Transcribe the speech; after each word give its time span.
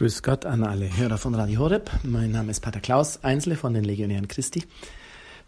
Grüß 0.00 0.22
Gott 0.22 0.46
an 0.46 0.64
alle 0.64 0.96
Hörer 0.96 1.18
von 1.18 1.34
Radio 1.34 1.60
Horeb. 1.60 1.90
Mein 2.04 2.30
Name 2.30 2.50
ist 2.50 2.60
Pater 2.60 2.80
Klaus 2.80 3.22
Einzle 3.22 3.54
von 3.54 3.74
den 3.74 3.84
Legionären 3.84 4.28
Christi. 4.28 4.62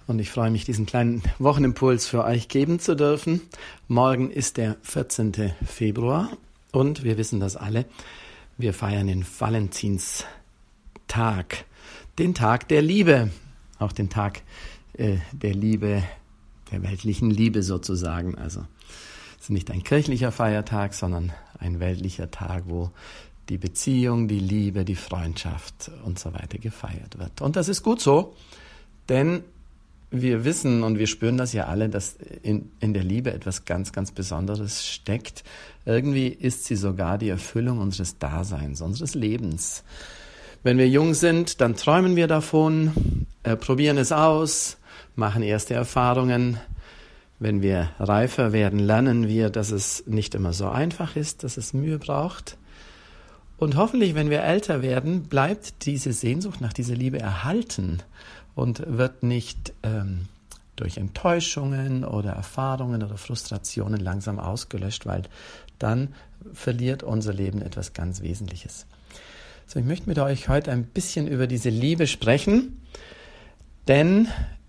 Und 0.06 0.18
ich 0.18 0.30
freue 0.30 0.50
mich, 0.50 0.66
diesen 0.66 0.84
kleinen 0.84 1.22
Wochenimpuls 1.38 2.06
für 2.06 2.22
euch 2.22 2.48
geben 2.48 2.78
zu 2.78 2.94
dürfen. 2.94 3.40
Morgen 3.88 4.30
ist 4.30 4.58
der 4.58 4.76
14. 4.82 5.54
Februar 5.64 6.28
und 6.70 7.02
wir 7.02 7.16
wissen 7.16 7.40
das 7.40 7.56
alle. 7.56 7.86
Wir 8.58 8.74
feiern 8.74 9.06
den 9.06 9.24
Valentinstag, 9.24 10.26
den 12.18 12.34
Tag 12.34 12.68
der 12.68 12.82
Liebe, 12.82 13.30
auch 13.78 13.92
den 13.92 14.10
Tag 14.10 14.42
äh, 14.92 15.16
der 15.32 15.54
Liebe, 15.54 16.02
der 16.70 16.82
weltlichen 16.82 17.30
Liebe 17.30 17.62
sozusagen. 17.62 18.36
Also 18.36 18.66
es 19.38 19.44
ist 19.44 19.50
nicht 19.50 19.70
ein 19.70 19.82
kirchlicher 19.82 20.30
Feiertag, 20.30 20.92
sondern 20.92 21.32
ein 21.58 21.80
weltlicher 21.80 22.30
Tag, 22.30 22.64
wo 22.66 22.90
die 23.48 23.58
Beziehung, 23.58 24.28
die 24.28 24.38
Liebe, 24.38 24.84
die 24.84 24.94
Freundschaft 24.94 25.90
und 26.04 26.18
so 26.18 26.32
weiter 26.32 26.58
gefeiert 26.58 27.18
wird. 27.18 27.40
Und 27.40 27.56
das 27.56 27.68
ist 27.68 27.82
gut 27.82 28.00
so, 28.00 28.34
denn 29.08 29.42
wir 30.12 30.44
wissen 30.44 30.82
und 30.82 30.98
wir 30.98 31.06
spüren 31.06 31.38
das 31.38 31.54
ja 31.54 31.66
alle, 31.66 31.88
dass 31.88 32.16
in, 32.42 32.70
in 32.80 32.92
der 32.92 33.02
Liebe 33.02 33.32
etwas 33.32 33.64
ganz, 33.64 33.92
ganz 33.92 34.12
Besonderes 34.12 34.86
steckt. 34.86 35.42
Irgendwie 35.86 36.28
ist 36.28 36.66
sie 36.66 36.76
sogar 36.76 37.16
die 37.16 37.30
Erfüllung 37.30 37.78
unseres 37.78 38.18
Daseins, 38.18 38.82
unseres 38.82 39.14
Lebens. 39.14 39.84
Wenn 40.62 40.78
wir 40.78 40.88
jung 40.88 41.14
sind, 41.14 41.60
dann 41.60 41.76
träumen 41.76 42.14
wir 42.14 42.26
davon, 42.28 43.26
äh, 43.42 43.56
probieren 43.56 43.96
es 43.96 44.12
aus, 44.12 44.76
machen 45.16 45.42
erste 45.42 45.74
Erfahrungen. 45.74 46.58
Wenn 47.38 47.62
wir 47.62 47.90
reifer 47.98 48.52
werden, 48.52 48.78
lernen 48.78 49.26
wir, 49.26 49.50
dass 49.50 49.72
es 49.72 50.04
nicht 50.06 50.34
immer 50.34 50.52
so 50.52 50.68
einfach 50.68 51.16
ist, 51.16 51.42
dass 51.42 51.56
es 51.56 51.72
Mühe 51.72 51.98
braucht. 51.98 52.58
Und 53.62 53.76
hoffentlich, 53.76 54.16
wenn 54.16 54.28
wir 54.28 54.42
älter 54.42 54.82
werden, 54.82 55.22
bleibt 55.22 55.86
diese 55.86 56.12
Sehnsucht 56.12 56.60
nach 56.60 56.72
dieser 56.72 56.96
Liebe 56.96 57.20
erhalten 57.20 58.00
und 58.56 58.82
wird 58.84 59.22
nicht 59.22 59.72
ähm, 59.84 60.26
durch 60.74 60.96
Enttäuschungen 60.96 62.04
oder 62.04 62.32
Erfahrungen 62.32 63.04
oder 63.04 63.16
Frustrationen 63.16 64.00
langsam 64.00 64.40
ausgelöscht, 64.40 65.06
weil 65.06 65.22
dann 65.78 66.08
verliert 66.52 67.04
unser 67.04 67.32
Leben 67.32 67.62
etwas 67.62 67.92
ganz 67.92 68.20
Wesentliches. 68.20 68.86
So, 69.68 69.78
ich 69.78 69.86
möchte 69.86 70.08
mit 70.08 70.18
euch 70.18 70.48
heute 70.48 70.72
ein 70.72 70.82
bisschen 70.82 71.28
über 71.28 71.46
diese 71.46 71.70
Liebe 71.70 72.08
sprechen, 72.08 72.82
denn 73.86 74.26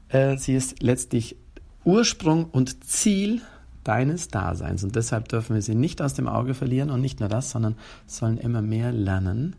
äh, 0.10 0.38
sie 0.38 0.54
ist 0.54 0.84
letztlich 0.84 1.36
Ursprung 1.84 2.46
und 2.46 2.84
Ziel 2.84 3.42
deines 3.84 4.28
Daseins. 4.28 4.84
Und 4.84 4.96
deshalb 4.96 5.30
dürfen 5.30 5.56
wir 5.56 5.62
sie 5.62 5.76
nicht 5.76 6.02
aus 6.02 6.14
dem 6.14 6.28
Auge 6.28 6.54
verlieren 6.54 6.90
und 6.90 7.02
nicht 7.02 7.20
nur 7.20 7.30
das, 7.30 7.52
sondern 7.52 7.76
sollen 8.08 8.38
immer 8.38 8.62
mehr 8.62 8.92
lernen, 8.92 9.56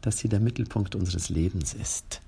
dass 0.00 0.18
sie 0.18 0.28
der 0.28 0.40
Mittelpunkt 0.40 0.94
unseres 0.94 1.28
Lebens 1.28 1.74
ist. 1.74 2.20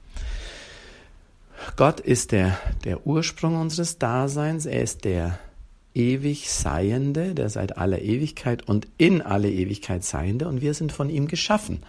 Gott 1.77 2.01
ist 2.01 2.33
der, 2.33 2.59
der 2.85 3.07
Ursprung 3.07 3.57
unseres 3.57 3.99
Daseins, 3.99 4.67
er 4.67 4.83
ist 4.83 5.05
der 5.05 5.39
ewig 5.95 6.51
Seiende, 6.51 7.35
der 7.35 7.49
seit 7.49 7.77
aller 7.77 8.01
Ewigkeit 8.01 8.67
und 8.69 8.87
in 8.99 9.21
alle 9.21 9.51
Ewigkeit 9.51 10.05
Seiende 10.05 10.49
und 10.49 10.61
wir 10.61 10.75
sind 10.75 10.93
von 10.93 11.11
ihm 11.11 11.27
geschaffen. 11.27 11.83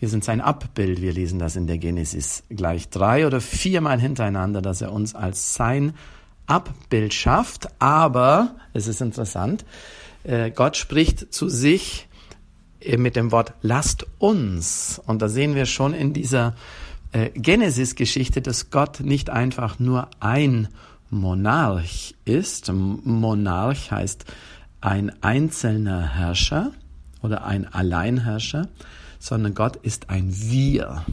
Wir 0.00 0.08
sind 0.08 0.24
sein 0.24 0.40
Abbild, 0.40 1.02
wir 1.02 1.12
lesen 1.12 1.38
das 1.38 1.56
in 1.56 1.66
der 1.66 1.78
Genesis 1.78 2.42
gleich 2.48 2.88
drei 2.88 3.26
oder 3.26 3.40
viermal 3.40 4.00
hintereinander, 4.00 4.62
dass 4.62 4.80
er 4.80 4.92
uns 4.92 5.14
als 5.14 5.54
sein 5.54 5.92
Abbild 6.50 7.14
schafft, 7.14 7.68
aber, 7.80 8.56
es 8.72 8.88
ist 8.88 9.00
interessant, 9.00 9.64
äh, 10.24 10.50
Gott 10.50 10.76
spricht 10.76 11.32
zu 11.32 11.48
sich 11.48 12.08
äh, 12.80 12.96
mit 12.96 13.16
dem 13.16 13.30
Wort 13.30 13.54
lasst 13.62 14.06
uns. 14.18 15.00
Und 15.06 15.22
da 15.22 15.28
sehen 15.28 15.54
wir 15.54 15.66
schon 15.66 15.94
in 15.94 16.12
dieser 16.12 16.54
äh, 17.12 17.30
Genesis-Geschichte, 17.30 18.42
dass 18.42 18.70
Gott 18.70 19.00
nicht 19.00 19.30
einfach 19.30 19.78
nur 19.78 20.08
ein 20.18 20.68
Monarch 21.08 22.14
ist. 22.24 22.72
Monarch 22.72 23.90
heißt 23.90 24.24
ein 24.80 25.12
einzelner 25.22 26.14
Herrscher 26.14 26.72
oder 27.22 27.44
ein 27.44 27.72
Alleinherrscher, 27.72 28.68
sondern 29.18 29.54
Gott 29.54 29.76
ist 29.76 30.10
ein 30.10 30.32
Wir. 30.32 31.04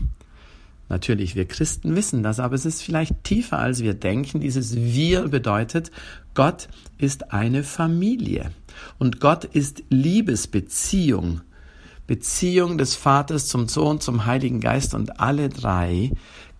Natürlich, 0.89 1.35
wir 1.35 1.45
Christen 1.45 1.95
wissen 1.95 2.23
das, 2.23 2.39
aber 2.39 2.55
es 2.55 2.65
ist 2.65 2.81
vielleicht 2.81 3.23
tiefer, 3.23 3.59
als 3.59 3.81
wir 3.81 3.93
denken. 3.93 4.39
Dieses 4.39 4.75
Wir 4.75 5.27
bedeutet, 5.27 5.91
Gott 6.33 6.69
ist 6.97 7.33
eine 7.33 7.63
Familie 7.63 8.51
und 8.97 9.19
Gott 9.19 9.43
ist 9.43 9.83
Liebesbeziehung. 9.89 11.41
Beziehung 12.05 12.77
des 12.77 12.95
Vaters 12.95 13.47
zum 13.47 13.67
Sohn, 13.67 13.99
zum 13.99 14.25
Heiligen 14.25 14.61
Geist 14.61 14.93
und 14.93 15.19
alle 15.19 15.49
drei 15.49 16.11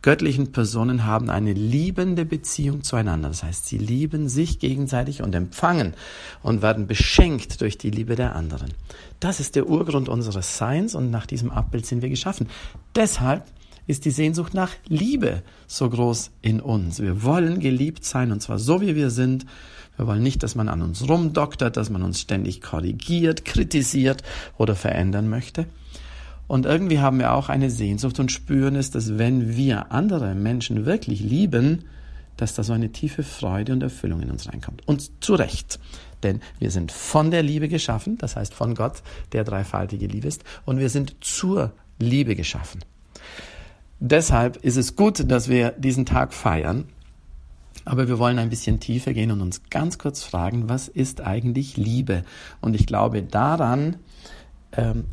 göttlichen 0.01 0.51
Personen 0.51 1.05
haben 1.05 1.29
eine 1.29 1.53
liebende 1.53 2.23
Beziehung 2.25 2.83
zueinander. 2.83 3.29
Das 3.29 3.43
heißt, 3.43 3.65
sie 3.65 3.77
lieben 3.77 4.29
sich 4.29 4.59
gegenseitig 4.59 5.21
und 5.21 5.33
empfangen 5.33 5.93
und 6.43 6.61
werden 6.61 6.87
beschenkt 6.87 7.61
durch 7.61 7.77
die 7.77 7.89
Liebe 7.89 8.15
der 8.15 8.35
anderen. 8.35 8.73
Das 9.19 9.39
ist 9.39 9.55
der 9.55 9.67
Urgrund 9.67 10.07
unseres 10.07 10.57
Seins 10.57 10.95
und 10.95 11.11
nach 11.11 11.25
diesem 11.25 11.49
Abbild 11.49 11.85
sind 11.85 12.01
wir 12.01 12.09
geschaffen. 12.09 12.47
Deshalb 12.95 13.45
ist 13.87 14.05
die 14.05 14.11
Sehnsucht 14.11 14.53
nach 14.53 14.71
Liebe 14.87 15.41
so 15.65 15.89
groß 15.89 16.31
in 16.41 16.59
uns. 16.59 16.99
Wir 16.99 17.23
wollen 17.23 17.59
geliebt 17.59 18.05
sein 18.05 18.31
und 18.31 18.41
zwar 18.41 18.59
so 18.59 18.81
wie 18.81 18.95
wir 18.95 19.09
sind. 19.09 19.45
Wir 19.95 20.05
wollen 20.05 20.21
nicht, 20.21 20.43
dass 20.43 20.55
man 20.55 20.69
an 20.69 20.81
uns 20.81 21.07
rumdoktert, 21.07 21.77
dass 21.77 21.89
man 21.89 22.03
uns 22.03 22.21
ständig 22.21 22.61
korrigiert, 22.61 23.45
kritisiert 23.45 24.21
oder 24.57 24.75
verändern 24.75 25.29
möchte. 25.29 25.65
Und 26.47 26.65
irgendwie 26.65 26.99
haben 26.99 27.19
wir 27.19 27.33
auch 27.33 27.49
eine 27.49 27.69
Sehnsucht 27.69 28.19
und 28.19 28.31
spüren 28.31 28.75
es, 28.75 28.91
dass 28.91 29.17
wenn 29.17 29.57
wir 29.57 29.91
andere 29.91 30.35
Menschen 30.35 30.85
wirklich 30.85 31.19
lieben, 31.19 31.85
dass 32.37 32.53
da 32.53 32.63
so 32.63 32.73
eine 32.73 32.91
tiefe 32.91 33.23
Freude 33.23 33.73
und 33.73 33.81
Erfüllung 33.81 34.21
in 34.21 34.29
uns 34.29 34.47
reinkommt. 34.47 34.87
Und 34.87 35.23
zu 35.23 35.35
Recht. 35.35 35.79
Denn 36.23 36.41
wir 36.59 36.71
sind 36.71 36.91
von 36.91 37.31
der 37.31 37.43
Liebe 37.43 37.67
geschaffen, 37.67 38.17
das 38.17 38.35
heißt 38.35 38.53
von 38.53 38.75
Gott, 38.75 39.01
der 39.33 39.43
dreifaltige 39.43 40.07
Liebe 40.07 40.27
ist, 40.27 40.43
und 40.65 40.79
wir 40.79 40.89
sind 40.89 41.15
zur 41.21 41.73
Liebe 41.99 42.35
geschaffen. 42.35 42.81
Deshalb 43.99 44.57
ist 44.57 44.77
es 44.77 44.95
gut, 44.95 45.29
dass 45.31 45.49
wir 45.49 45.71
diesen 45.71 46.05
Tag 46.05 46.33
feiern. 46.33 46.85
Aber 47.85 48.07
wir 48.07 48.19
wollen 48.19 48.37
ein 48.37 48.49
bisschen 48.49 48.79
tiefer 48.79 49.13
gehen 49.13 49.31
und 49.31 49.41
uns 49.41 49.61
ganz 49.69 49.97
kurz 49.97 50.23
fragen, 50.23 50.67
was 50.67 50.87
ist 50.87 51.21
eigentlich 51.21 51.77
Liebe? 51.77 52.23
Und 52.59 52.75
ich 52.75 52.85
glaube, 52.85 53.23
daran 53.23 53.95
ähm, 54.73 55.05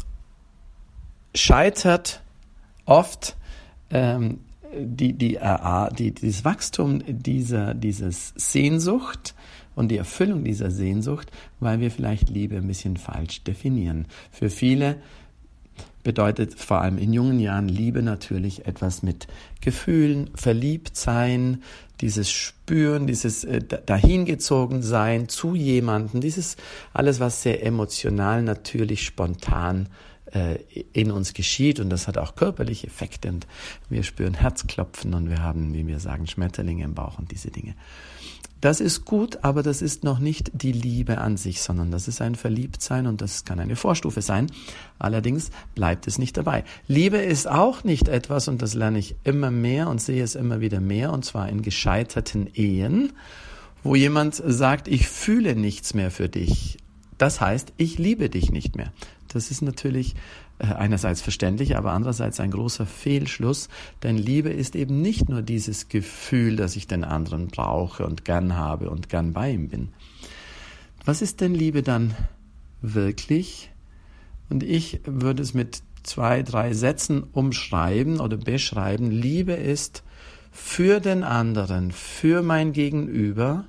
scheitert 1.35 2.21
oft 2.85 3.37
ähm, 3.91 4.41
die, 4.77 5.13
die, 5.13 5.37
äh, 5.37 5.89
die, 5.97 6.13
dieses 6.13 6.45
Wachstum 6.45 7.03
dieser 7.07 7.75
dieses 7.75 8.33
Sehnsucht 8.37 9.35
und 9.77 9.89
die 9.89 9.97
Erfüllung 9.97 10.45
dieser 10.45 10.71
Sehnsucht, 10.71 11.31
weil 11.61 11.81
wir 11.81 11.91
vielleicht 11.91 12.29
Liebe 12.29 12.57
ein 12.57 12.67
bisschen 12.67 12.97
falsch 12.97 13.43
definieren. 13.45 14.07
Für 14.31 14.51
viele 14.51 14.97
bedeutet 16.03 16.55
vor 16.55 16.83
allem 16.83 16.99
in 16.99 17.13
jungen 17.13 17.41
Jahren 17.41 17.69
Liebe 17.69 18.03
natürlich 18.03 18.67
etwas 18.67 19.03
mit 19.03 19.27
Gefühlen, 19.61 20.31
verliebt 20.35 20.97
sein, 20.97 21.63
dieses 22.01 22.31
Spüren, 22.31 23.07
dieses 23.07 23.45
äh, 23.45 23.61
dahingezogen 23.61 24.83
sein 24.83 25.29
zu 25.29 25.55
jemanden, 25.55 26.21
dieses 26.21 26.57
alles, 26.93 27.21
was 27.21 27.43
sehr 27.43 27.65
emotional, 27.65 28.43
natürlich, 28.43 29.03
spontan 29.03 29.87
äh, 29.87 30.14
in 30.93 31.11
uns 31.11 31.33
geschieht 31.33 31.81
und 31.81 31.91
das 31.91 32.09
hat 32.09 32.19
auch 32.19 32.35
körperliche 32.35 32.89
Effekte 32.89 33.29
und 33.29 33.47
wir 33.89 34.03
spüren 34.03 34.35
Herzklopfen 34.35 35.15
und 35.15 35.29
wir 35.31 35.43
haben, 35.43 35.75
wie 35.75 35.87
wir 35.87 36.01
sagen, 36.01 36.27
Schmetterlinge 36.27 36.85
im 36.85 36.95
Bauch 36.95 37.19
und 37.19 37.31
diese 37.31 37.51
Dinge. 37.51 37.75
Das 38.65 38.81
ist 38.81 39.05
gut, 39.05 39.45
aber 39.45 39.63
das 39.63 39.83
ist 39.83 40.05
noch 40.05 40.19
nicht 40.19 40.51
die 40.55 40.73
Liebe 40.73 41.19
an 41.19 41.37
sich, 41.37 41.61
sondern 41.61 41.91
das 41.91 42.09
ist 42.09 42.23
ein 42.23 42.35
Verliebtsein 42.35 43.07
und 43.07 43.21
das 43.21 43.45
kann 43.45 43.61
eine 43.61 43.77
Vorstufe 43.77 44.23
sein. 44.23 44.51
Allerdings 44.99 45.51
bleibt 45.75 46.07
es 46.07 46.17
nicht 46.17 46.39
dabei. 46.39 46.65
Liebe 46.89 47.19
ist 47.19 47.47
auch 47.47 47.85
nicht 47.85 48.09
etwas, 48.09 48.49
und 48.49 48.63
das 48.63 48.73
lerne 48.73 49.01
ich 49.01 49.17
immer 49.23 49.51
mehr 49.51 49.89
und 49.89 50.01
sehe 50.01 50.25
es 50.25 50.35
immer 50.35 50.63
wieder 50.63 50.81
mehr, 50.81 51.13
und 51.13 51.27
zwar 51.27 51.51
in 51.51 51.61
gescheiterten 51.61 52.49
Ehen, 52.55 53.13
wo 53.83 53.97
jemand 53.97 54.43
sagt, 54.43 54.89
ich 54.89 55.09
fühle 55.09 55.57
nichts 55.57 55.93
mehr 55.93 56.11
für 56.11 56.31
dich. 56.31 56.79
Das 57.19 57.43
heißt, 57.43 57.75
ich 57.77 57.99
liebe 57.99 58.31
dich 58.31 58.51
nicht 58.51 58.77
mehr. 58.77 58.95
Das 59.35 59.51
ist 59.51 59.63
natürlich 59.63 60.15
äh, 60.59 60.67
einerseits 60.67 61.21
verständlich, 61.21 61.77
aber 61.77 61.93
andererseits 61.93 62.41
ein 62.41 62.53
großer 62.53 62.87
Fehlschluss, 62.87 63.69
denn 64.03 64.17
Liebe 64.17 64.51
ist 64.51 64.77
eben 64.77 65.03
nicht 65.03 65.29
nur 65.29 65.43
dieses 65.43 65.89
Gefühl, 65.89 66.57
dass 66.57 66.77
ich 66.77 66.87
den 66.87 67.05
anderen 67.05 67.49
brauche 67.49 68.07
und 68.07 68.25
gern 68.25 68.57
habe 68.57 68.89
und 68.89 69.09
gern 69.09 69.33
bei 69.33 69.51
ihm 69.51 69.69
bin. 69.69 69.89
Was 71.05 71.21
ist 71.21 71.41
denn 71.41 71.55
Liebe 71.55 71.83
dann 71.83 72.15
wirklich? 72.81 73.71
Und 74.49 74.63
ich 74.63 75.01
würde 75.05 75.43
es 75.43 75.53
mit 75.53 75.83
zwei, 76.05 76.43
drei 76.43 76.73
Sätzen 76.73 77.25
umschreiben 77.25 78.21
oder 78.21 78.37
beschreiben. 78.37 79.11
Liebe 79.11 79.53
ist 79.53 80.05
für 80.53 81.01
den 81.01 81.25
anderen, 81.25 81.91
für 81.91 82.43
mein 82.43 82.73
Gegenüber 82.73 83.65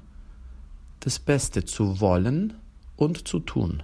das 0.99 1.17
Beste 1.19 1.65
zu 1.65 1.99
wollen 1.99 2.53
und 2.95 3.27
zu 3.27 3.39
tun. 3.39 3.83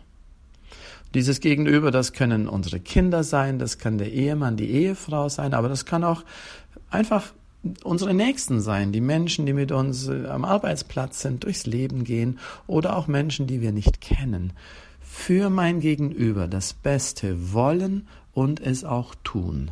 Dieses 1.13 1.41
Gegenüber, 1.41 1.91
das 1.91 2.13
können 2.13 2.47
unsere 2.47 2.79
Kinder 2.79 3.23
sein, 3.23 3.59
das 3.59 3.77
kann 3.77 3.97
der 3.97 4.11
Ehemann, 4.11 4.55
die 4.55 4.69
Ehefrau 4.71 5.27
sein, 5.27 5.53
aber 5.53 5.67
das 5.67 5.85
kann 5.85 6.03
auch 6.03 6.23
einfach 6.89 7.33
unsere 7.83 8.13
Nächsten 8.13 8.61
sein, 8.61 8.91
die 8.91 9.01
Menschen, 9.01 9.45
die 9.45 9.53
mit 9.53 9.71
uns 9.71 10.07
äh, 10.07 10.25
am 10.27 10.45
Arbeitsplatz 10.45 11.21
sind, 11.21 11.43
durchs 11.43 11.65
Leben 11.65 12.03
gehen 12.03 12.39
oder 12.65 12.95
auch 12.95 13.07
Menschen, 13.07 13.45
die 13.45 13.61
wir 13.61 13.71
nicht 13.71 14.01
kennen. 14.01 14.53
Für 15.01 15.49
mein 15.49 15.81
Gegenüber 15.81 16.47
das 16.47 16.73
Beste 16.73 17.53
wollen 17.53 18.07
und 18.33 18.61
es 18.61 18.83
auch 18.85 19.13
tun. 19.23 19.71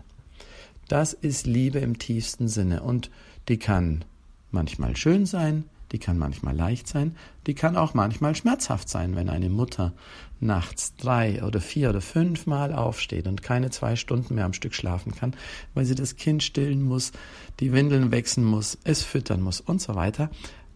Das 0.88 1.14
ist 1.14 1.48
Liebe 1.48 1.80
im 1.80 1.98
tiefsten 1.98 2.48
Sinne 2.48 2.84
und 2.84 3.10
die 3.48 3.58
kann 3.58 4.04
manchmal 4.52 4.98
schön 4.98 5.26
sein, 5.26 5.64
die 5.92 6.00
kann 6.00 6.18
manchmal 6.18 6.56
leicht 6.56 6.88
sein, 6.88 7.16
die 7.48 7.54
kann 7.54 7.76
auch 7.76 7.94
manchmal 7.94 8.36
schmerzhaft 8.36 8.90
sein, 8.90 9.16
wenn 9.16 9.30
eine 9.30 9.50
Mutter 9.50 9.94
nachts 10.40 10.96
drei 10.96 11.44
oder 11.44 11.62
vier 11.62 11.90
oder 11.90 12.02
fünf 12.02 12.46
Mal 12.46 12.74
aufsteht 12.74 13.28
und 13.28 13.44
keine 13.44 13.70
zwei 13.70 13.96
Stunden 13.96 14.36
mehr 14.36 14.46
am 14.46 14.54
Stück 14.54 14.74
schlafen 14.74 15.14
kann, 15.14 15.36
weil 15.74 15.86
sie 15.86 15.96
das 15.96 16.16
Kind 16.16 16.44
stillen 16.44 16.84
muss, 16.84 17.12
die 17.60 17.74
Windeln 17.74 18.12
wechseln 18.12 18.46
muss, 18.46 18.78
es 18.84 19.02
füttern 19.02 19.42
muss 19.42 19.60
und 19.60 19.82
so 19.82 19.96
weiter, 19.96 20.30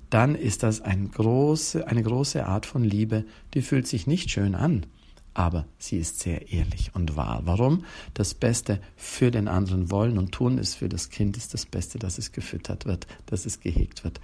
dann 0.10 0.36
ist 0.36 0.64
das 0.64 0.82
ein 0.82 1.10
große, 1.12 1.88
eine 1.88 2.04
große 2.04 2.46
Art 2.46 2.66
von 2.66 2.84
Liebe, 2.84 3.26
die 3.54 3.62
fühlt 3.62 3.88
sich 3.88 4.06
nicht 4.06 4.30
schön 4.30 4.54
an, 4.54 4.86
aber 5.34 5.66
sie 5.80 5.98
ist 5.98 6.20
sehr 6.20 6.52
ehrlich 6.52 6.92
und 6.94 7.16
wahr. 7.16 7.42
Warum? 7.46 7.86
Das 8.14 8.34
Beste 8.34 8.80
für 8.96 9.32
den 9.32 9.48
anderen 9.48 9.90
wollen 9.90 10.18
und 10.18 10.32
tun 10.32 10.58
ist 10.60 10.76
für 10.76 10.90
das 10.90 11.10
Kind 11.10 11.38
ist 11.38 11.54
das 11.54 11.66
Beste, 11.66 11.98
dass 11.98 12.18
es 12.18 12.32
gefüttert 12.32 12.86
wird, 12.86 13.08
dass 13.26 13.46
es 13.46 13.60
gehegt 13.60 14.04
wird. 14.04 14.20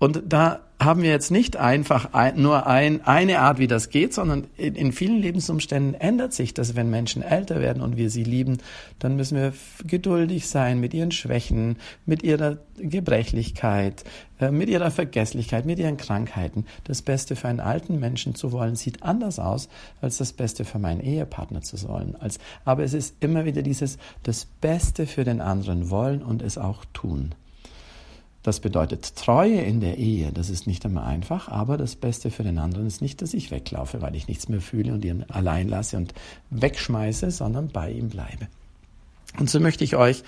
Und 0.00 0.22
da 0.26 0.60
haben 0.80 1.02
wir 1.02 1.10
jetzt 1.10 1.30
nicht 1.30 1.58
einfach 1.58 2.14
ein, 2.14 2.40
nur 2.40 2.66
ein, 2.66 3.04
eine 3.04 3.40
Art, 3.40 3.58
wie 3.58 3.66
das 3.66 3.90
geht, 3.90 4.14
sondern 4.14 4.46
in, 4.56 4.74
in, 4.74 4.92
vielen 4.92 5.18
Lebensumständen 5.20 5.92
ändert 5.92 6.32
sich 6.32 6.54
das, 6.54 6.74
wenn 6.74 6.88
Menschen 6.88 7.20
älter 7.20 7.60
werden 7.60 7.82
und 7.82 7.98
wir 7.98 8.08
sie 8.08 8.24
lieben, 8.24 8.58
dann 8.98 9.14
müssen 9.14 9.36
wir 9.36 9.52
geduldig 9.86 10.48
sein 10.48 10.80
mit 10.80 10.94
ihren 10.94 11.10
Schwächen, 11.10 11.76
mit 12.06 12.22
ihrer 12.22 12.56
Gebrechlichkeit, 12.78 14.04
äh, 14.40 14.50
mit 14.50 14.70
ihrer 14.70 14.90
Vergesslichkeit, 14.90 15.66
mit 15.66 15.78
ihren 15.78 15.98
Krankheiten. 15.98 16.64
Das 16.84 17.02
Beste 17.02 17.36
für 17.36 17.48
einen 17.48 17.60
alten 17.60 18.00
Menschen 18.00 18.34
zu 18.34 18.52
wollen, 18.52 18.76
sieht 18.76 19.02
anders 19.02 19.38
aus, 19.38 19.68
als 20.00 20.16
das 20.16 20.32
Beste 20.32 20.64
für 20.64 20.78
meinen 20.78 21.02
Ehepartner 21.02 21.60
zu 21.60 21.76
wollen. 21.86 22.16
Als, 22.18 22.38
aber 22.64 22.84
es 22.84 22.94
ist 22.94 23.16
immer 23.20 23.44
wieder 23.44 23.60
dieses, 23.60 23.98
das 24.22 24.46
Beste 24.46 25.06
für 25.06 25.24
den 25.24 25.42
anderen 25.42 25.90
wollen 25.90 26.22
und 26.22 26.40
es 26.40 26.56
auch 26.56 26.86
tun. 26.94 27.34
Das 28.42 28.60
bedeutet 28.60 29.16
Treue 29.16 29.60
in 29.60 29.80
der 29.80 29.98
Ehe. 29.98 30.32
Das 30.32 30.48
ist 30.48 30.66
nicht 30.66 30.84
immer 30.86 31.04
einfach, 31.04 31.48
aber 31.48 31.76
das 31.76 31.94
Beste 31.94 32.30
für 32.30 32.42
den 32.42 32.58
anderen 32.58 32.86
ist 32.86 33.02
nicht, 33.02 33.20
dass 33.20 33.34
ich 33.34 33.50
weglaufe, 33.50 34.00
weil 34.00 34.16
ich 34.16 34.28
nichts 34.28 34.48
mehr 34.48 34.62
fühle 34.62 34.94
und 34.94 35.04
ihn 35.04 35.24
allein 35.28 35.68
lasse 35.68 35.98
und 35.98 36.14
wegschmeiße, 36.48 37.30
sondern 37.30 37.68
bei 37.68 37.90
ihm 37.90 38.08
bleibe. 38.08 38.48
Und 39.38 39.50
so 39.50 39.60
möchte 39.60 39.84
ich 39.84 39.94
euch 39.94 40.22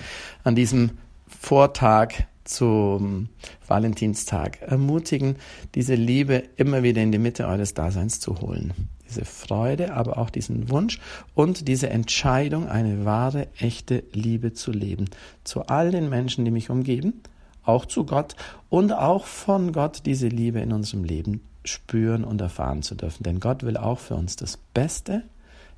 an 0.45 0.55
diesem 0.55 0.91
Vortag 1.27 2.25
zum 2.45 3.29
Valentinstag 3.67 4.61
ermutigen, 4.61 5.37
diese 5.75 5.95
Liebe 5.95 6.43
immer 6.57 6.83
wieder 6.83 7.03
in 7.03 7.13
die 7.13 7.19
Mitte 7.19 7.47
eures 7.47 7.73
Daseins 7.73 8.21
zu 8.21 8.41
holen. 8.41 8.75
Diese 9.09 9.25
Freude, 9.25 9.95
aber 9.95 10.19
auch 10.19 10.29
diesen 10.29 10.69
Wunsch 10.71 10.99
und 11.35 11.69
diese 11.69 11.89
Entscheidung, 11.89 12.69
eine 12.69 13.05
wahre, 13.05 13.49
echte 13.59 14.05
Liebe 14.13 14.53
zu 14.53 14.71
leben. 14.71 15.07
Zu 15.45 15.63
all 15.67 15.91
den 15.91 16.09
Menschen, 16.09 16.45
die 16.45 16.51
mich 16.51 16.69
umgeben 16.69 17.23
auch 17.65 17.87
zu 17.87 18.05
Gott 18.05 18.37
und 18.69 18.93
auch 18.93 19.27
von 19.27 19.73
Gott 19.73 20.03
diese 20.07 20.29
Liebe 20.29 20.61
in 20.61 20.73
unserem 20.73 21.05
Leben 21.05 21.41
spüren 21.65 22.25
und 22.25 22.41
erfahren 22.41 22.83
zu 22.83 22.95
dürfen. 22.95 23.23
Denn 23.23 23.41
Gott 23.41 23.63
will 23.63 23.77
auch 23.77 23.99
für 23.99 24.15
uns 24.15 24.37
das 24.37 24.57
Beste. 24.57 25.23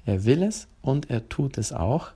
Er 0.06 0.24
will 0.24 0.42
es 0.42 0.68
und 0.82 1.10
er 1.10 1.28
tut 1.28 1.58
es 1.58 1.72
auch. 1.72 2.10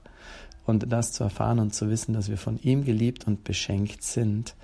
Und 0.67 0.93
das 0.93 1.13
zu 1.13 1.25
erfahren 1.25 1.59
und 1.59 1.75
zu 1.75 1.89
wissen, 1.89 2.13
dass 2.13 2.29
wir 2.29 2.39
von 2.39 2.59
ihm 2.61 2.85
geliebt 2.85 3.27
und 3.27 3.45
beschenkt 3.45 4.03
sind, 4.03 4.55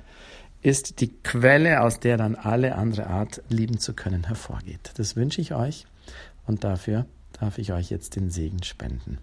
ist 0.61 1.01
die 1.01 1.09
Quelle, 1.09 1.83
aus 1.83 2.01
der 2.01 2.17
dann 2.17 2.37
alle 2.37 2.75
andere 2.75 3.06
Art 3.06 3.43
lieben 3.49 3.79
zu 3.79 3.93
können 3.95 4.27
hervorgeht. 4.27 4.93
Das 4.97 5.17
wünsche 5.17 5.41
ich 5.41 5.55
euch 5.55 5.87
und 6.47 6.65
dafür 6.65 7.06
darf 7.39 7.59
ich 7.59 7.73
euch 7.73 7.91
jetzt 7.91 8.17
den 8.17 8.31
Segen 8.31 8.62
spenden. 8.62 9.19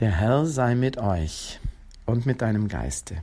Der 0.00 0.12
Herr 0.12 0.46
sei 0.46 0.74
mit 0.74 0.98
euch 0.98 1.60
und 2.06 2.26
mit 2.26 2.42
deinem 2.42 2.68
Geiste. 2.68 3.22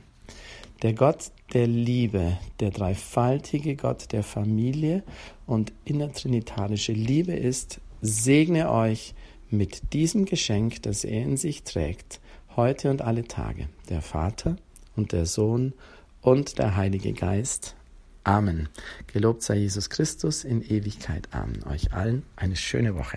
Der 0.82 0.92
Gott 0.92 1.32
der 1.54 1.66
Liebe, 1.66 2.38
der 2.60 2.70
dreifaltige 2.70 3.74
Gott 3.74 4.12
der 4.12 4.22
Familie 4.22 5.02
und 5.44 5.72
innertrinitarische 5.84 6.92
Liebe 6.92 7.32
ist, 7.32 7.80
segne 8.00 8.70
euch 8.70 9.14
mit 9.50 9.92
diesem 9.92 10.24
Geschenk, 10.24 10.82
das 10.84 11.02
er 11.02 11.22
in 11.22 11.36
sich 11.36 11.64
trägt, 11.64 12.20
heute 12.54 12.90
und 12.90 13.02
alle 13.02 13.24
Tage, 13.24 13.68
der 13.88 14.02
Vater 14.02 14.54
und 14.94 15.10
der 15.10 15.26
Sohn 15.26 15.72
und 16.20 16.58
der 16.58 16.76
Heilige 16.76 17.12
Geist. 17.12 17.74
Amen. 18.22 18.68
Gelobt 19.08 19.42
sei 19.42 19.56
Jesus 19.56 19.90
Christus 19.90 20.44
in 20.44 20.62
Ewigkeit. 20.62 21.28
Amen. 21.32 21.64
Euch 21.64 21.92
allen 21.92 22.22
eine 22.36 22.54
schöne 22.54 22.94
Woche. 22.94 23.16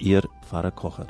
Ihr 0.00 0.22
Pfarrer 0.40 0.70
Kocher. 0.70 1.08